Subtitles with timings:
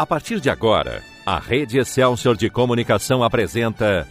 [0.00, 4.08] A partir de agora, a Rede Excelsior de Comunicação apresenta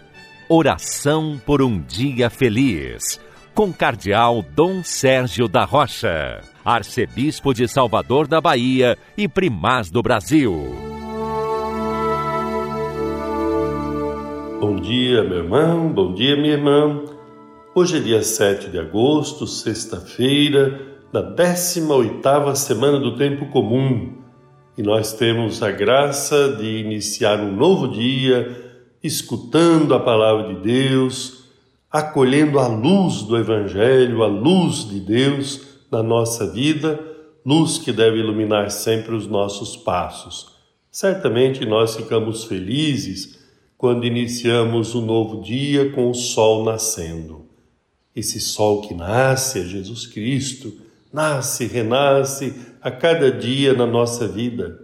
[0.48, 3.20] Oração por um Dia Feliz,
[3.56, 10.54] com Cardeal Dom Sérgio da Rocha, Arcebispo de Salvador da Bahia e Primaz do Brasil.
[14.62, 17.04] Bom dia, meu irmão, bom dia, minha irmã.
[17.74, 24.19] Hoje é dia 7 de agosto, sexta-feira, da 18ª semana do tempo comum
[24.80, 31.44] e nós temos a graça de iniciar um novo dia escutando a palavra de Deus,
[31.92, 36.98] acolhendo a luz do Evangelho, a luz de Deus na nossa vida,
[37.46, 40.48] luz que deve iluminar sempre os nossos passos.
[40.90, 43.38] Certamente nós ficamos felizes
[43.78, 47.46] quando iniciamos um novo dia com o sol nascendo.
[48.16, 50.72] Esse sol que nasce é Jesus Cristo
[51.12, 54.80] nasce, renasce a cada dia na nossa vida.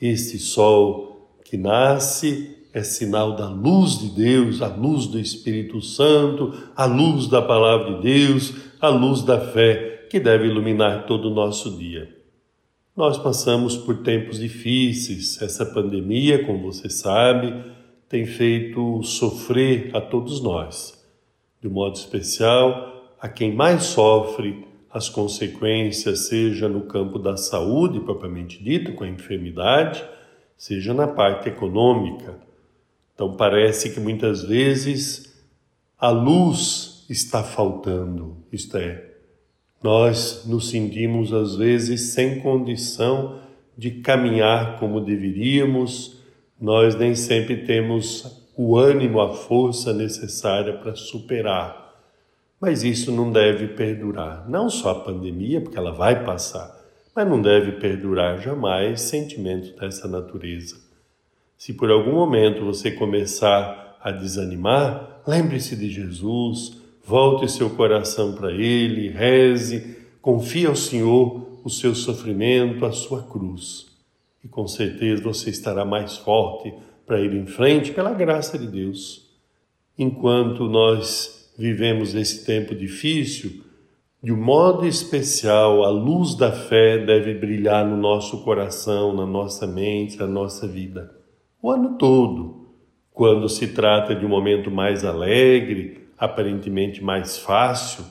[0.00, 6.52] Este sol que nasce é sinal da luz de Deus, a luz do Espírito Santo,
[6.74, 11.34] a luz da palavra de Deus, a luz da fé que deve iluminar todo o
[11.34, 12.12] nosso dia.
[12.96, 15.40] Nós passamos por tempos difíceis.
[15.42, 17.52] Essa pandemia, como você sabe,
[18.08, 21.04] tem feito sofrer a todos nós.
[21.60, 24.64] De modo especial, a quem mais sofre
[24.94, 30.04] as consequências, seja no campo da saúde propriamente dito, com a enfermidade,
[30.56, 32.38] seja na parte econômica.
[33.12, 35.34] Então parece que muitas vezes
[35.98, 39.04] a luz está faltando, isto é,
[39.82, 43.40] nós nos sentimos às vezes sem condição
[43.76, 46.22] de caminhar como deveríamos,
[46.60, 51.83] nós nem sempre temos o ânimo, a força necessária para superar
[52.64, 54.48] mas isso não deve perdurar.
[54.48, 56.74] Não só a pandemia, porque ela vai passar,
[57.14, 60.76] mas não deve perdurar jamais sentimentos dessa natureza.
[61.58, 68.50] Se por algum momento você começar a desanimar, lembre-se de Jesus, volte seu coração para
[68.50, 73.88] Ele, reze, confie ao Senhor o seu sofrimento, a sua cruz.
[74.42, 76.72] E com certeza você estará mais forte
[77.06, 79.28] para ir em frente pela graça de Deus.
[79.98, 83.62] Enquanto nós vivemos esse tempo difícil,
[84.22, 89.66] de um modo especial, a luz da fé deve brilhar no nosso coração, na nossa
[89.66, 91.14] mente, na nossa vida.
[91.60, 92.68] O ano todo,
[93.12, 98.04] quando se trata de um momento mais alegre, aparentemente mais fácil,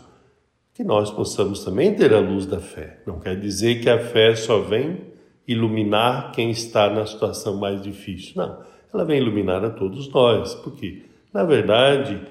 [0.73, 2.99] que nós possamos também ter a luz da fé.
[3.05, 5.01] Não quer dizer que a fé só vem
[5.47, 8.33] iluminar quem está na situação mais difícil.
[8.35, 8.59] Não,
[8.93, 12.21] ela vem iluminar a todos nós, porque, na verdade,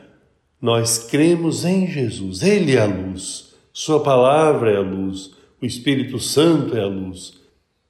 [0.63, 6.21] nós cremos em Jesus, Ele é a luz, Sua palavra é a luz, o Espírito
[6.21, 7.41] Santo é a luz.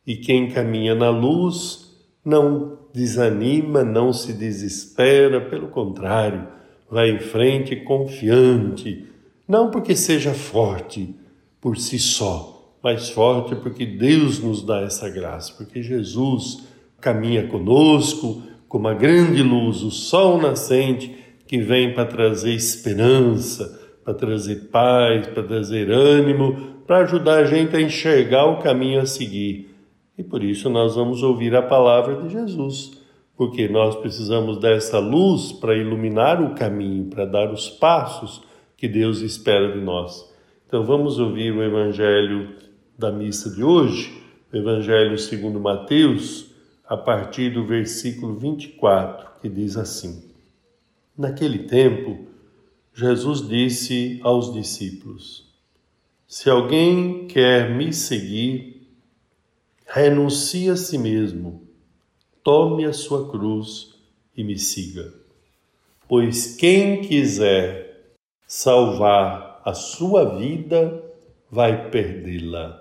[0.06, 1.92] E quem caminha na luz
[2.24, 6.48] não desanima, não se desespera, pelo contrário,
[6.90, 9.06] vai em frente confiante,
[9.46, 11.14] não porque seja forte
[11.60, 16.64] por si só, mas forte porque Deus nos dá essa graça, porque Jesus
[17.00, 21.21] caminha conosco como a grande luz, o sol nascente
[21.52, 27.76] que vem para trazer esperança, para trazer paz, para trazer ânimo, para ajudar a gente
[27.76, 29.68] a enxergar o caminho a seguir.
[30.16, 32.98] E por isso nós vamos ouvir a palavra de Jesus,
[33.36, 38.40] porque nós precisamos dessa luz para iluminar o caminho, para dar os passos
[38.74, 40.26] que Deus espera de nós.
[40.66, 42.48] Então vamos ouvir o evangelho
[42.98, 44.10] da missa de hoje,
[44.50, 46.50] o evangelho segundo Mateus,
[46.88, 50.31] a partir do versículo 24, que diz assim:
[51.16, 52.26] Naquele tempo,
[52.94, 55.52] Jesus disse aos discípulos:
[56.26, 58.88] Se alguém quer me seguir,
[59.86, 61.62] renuncie a si mesmo,
[62.42, 63.94] tome a sua cruz
[64.34, 65.12] e me siga.
[66.08, 71.02] Pois quem quiser salvar a sua vida,
[71.50, 72.80] vai perdê-la.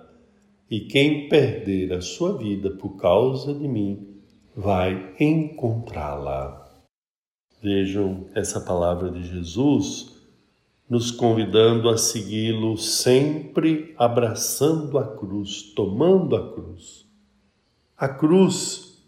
[0.70, 4.16] E quem perder a sua vida por causa de mim,
[4.56, 6.61] vai encontrá-la.
[7.62, 10.20] Vejam essa palavra de Jesus
[10.90, 17.06] nos convidando a segui-lo sempre abraçando a cruz, tomando a cruz.
[17.96, 19.00] A cruz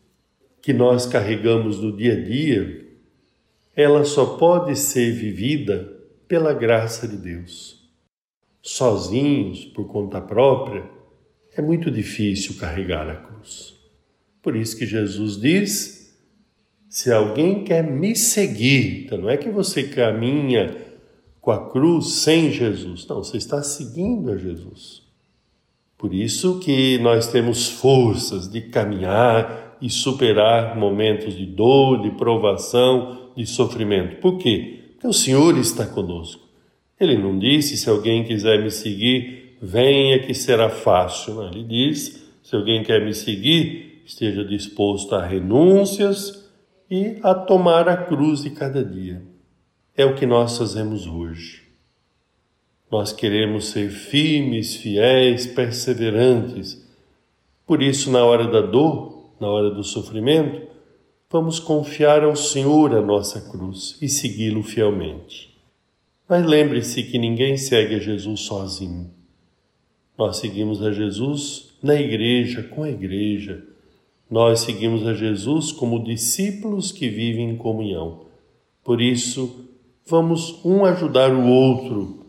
[0.62, 2.88] que nós carregamos no dia a dia,
[3.74, 5.92] ela só pode ser vivida
[6.28, 7.90] pela graça de Deus.
[8.62, 10.88] Sozinhos, por conta própria,
[11.56, 13.74] é muito difícil carregar a cruz.
[14.40, 16.03] Por isso que Jesus diz
[16.94, 20.76] se alguém quer me seguir, então não é que você caminha
[21.40, 25.02] com a cruz sem Jesus, não, você está seguindo a Jesus.
[25.98, 33.32] Por isso que nós temos forças de caminhar e superar momentos de dor, de provação,
[33.36, 34.20] de sofrimento.
[34.20, 34.92] Por quê?
[34.92, 36.46] Porque o Senhor está conosco.
[37.00, 41.34] Ele não disse: se alguém quiser me seguir, venha que será fácil.
[41.34, 46.43] Não, ele diz: se alguém quer me seguir, esteja disposto a renúncias
[46.94, 49.20] e a tomar a cruz de cada dia.
[49.96, 51.64] É o que nós fazemos hoje.
[52.88, 56.88] Nós queremos ser firmes, fiéis, perseverantes.
[57.66, 60.68] Por isso, na hora da dor, na hora do sofrimento,
[61.28, 65.52] vamos confiar ao Senhor a nossa cruz e segui-lo fielmente.
[66.28, 69.10] Mas lembre-se que ninguém segue a Jesus sozinho.
[70.16, 73.64] Nós seguimos a Jesus na igreja, com a igreja.
[74.30, 78.26] Nós seguimos a Jesus como discípulos que vivem em comunhão.
[78.82, 79.68] Por isso,
[80.06, 82.26] vamos um ajudar o outro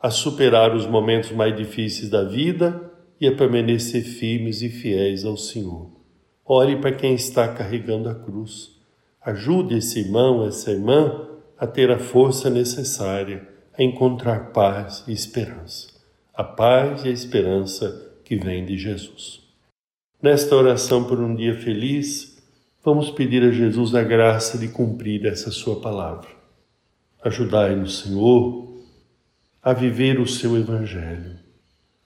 [0.00, 5.36] a superar os momentos mais difíceis da vida e a permanecer firmes e fiéis ao
[5.36, 5.90] Senhor.
[6.44, 8.76] Ore para quem está carregando a cruz.
[9.20, 11.26] Ajude esse irmão, essa irmã
[11.58, 15.88] a ter a força necessária a encontrar paz e esperança.
[16.32, 19.45] A paz e a esperança que vem de Jesus.
[20.22, 22.42] Nesta oração por um dia feliz,
[22.82, 26.28] vamos pedir a Jesus a graça de cumprir essa sua palavra.
[27.22, 28.66] Ajudai-nos, Senhor,
[29.62, 31.36] a viver o seu Evangelho,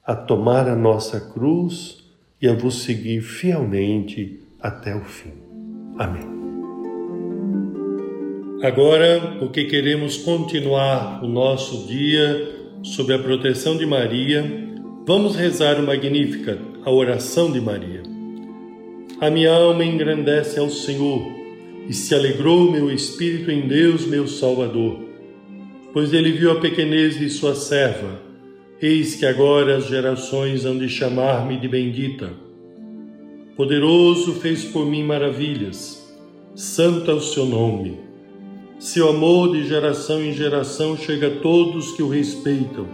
[0.05, 2.05] a tomar a nossa cruz
[2.43, 5.35] e a vos seguir fielmente até o fim.
[5.97, 6.27] Amém.
[8.63, 14.43] Agora, porque queremos continuar o nosso dia sob a proteção de Maria,
[15.07, 18.03] vamos rezar o Magnífica, a oração de Maria.
[19.21, 21.27] A minha alma engrandece ao Senhor
[21.89, 25.11] e se alegrou meu espírito em Deus, meu Salvador
[25.93, 28.21] pois ele viu a pequenez de sua serva.
[28.81, 32.33] Eis que agora as gerações hão de chamar-me de bendita.
[33.57, 36.17] Poderoso fez por mim maravilhas,
[36.55, 37.99] santo é o seu nome.
[38.79, 42.89] Seu amor de geração em geração chega a todos que o respeitam.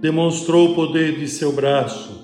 [0.00, 2.23] Demonstrou o poder de seu braço,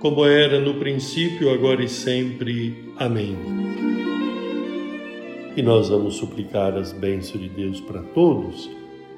[0.00, 2.92] como era no princípio, agora e sempre.
[2.96, 3.36] Amém.
[5.56, 8.70] E nós vamos suplicar as bênçãos de Deus para todos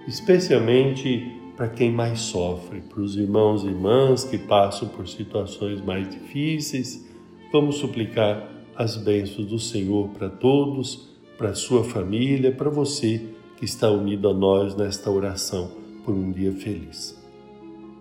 [0.07, 6.09] especialmente para quem mais sofre, para os irmãos e irmãs que passam por situações mais
[6.09, 7.07] difíceis.
[7.53, 13.65] Vamos suplicar as bênçãos do Senhor para todos, para a sua família, para você que
[13.65, 15.71] está unido a nós nesta oração
[16.05, 17.17] por um dia feliz.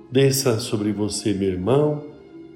[0.09, 2.03] Desça sobre você, meu irmão,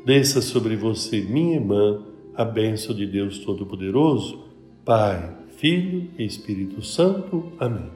[0.05, 2.03] desça sobre você, minha irmã,
[2.35, 4.43] a bênção de Deus Todo-Poderoso,
[4.83, 7.53] Pai, Filho e Espírito Santo.
[7.59, 7.89] Amém.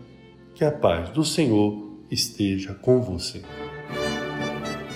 [0.55, 3.41] Que a paz do Senhor esteja com você.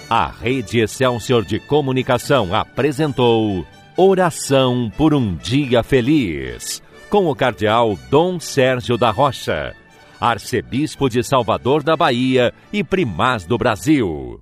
[0.10, 3.66] A Rede Excelsior de Comunicação apresentou
[3.98, 9.76] Oração por um Dia Feliz, com o Cardeal Dom Sérgio da Rocha,
[10.19, 14.42] Arcebispo de Salvador da Bahia e Primaz do Brasil.